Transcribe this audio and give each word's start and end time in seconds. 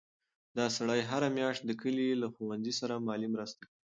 دا 0.57 0.65
سړی 0.77 0.99
هره 1.09 1.27
میاشت 1.37 1.61
د 1.65 1.71
کلي 1.81 2.07
له 2.21 2.27
ښوونځي 2.33 2.73
سره 2.79 3.03
مالي 3.07 3.27
مرسته 3.35 3.61
کوي. 3.69 3.77